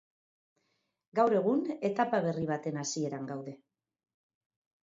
[1.19, 3.55] Gaur egun etapa berri baten hasieran gaude.